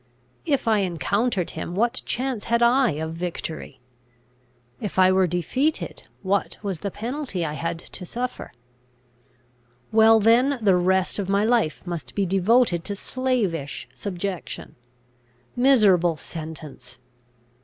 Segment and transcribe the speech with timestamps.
[0.47, 3.79] If I encountered him, what chance had I of victory?
[4.79, 8.51] If I were defeated, what was the penalty I had to suffer?
[9.91, 14.75] Well then, the rest of my life must be devoted to slavish subjection.
[15.55, 16.97] Miserable sentence!